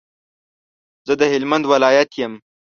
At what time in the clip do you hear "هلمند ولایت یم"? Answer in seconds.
1.33-2.33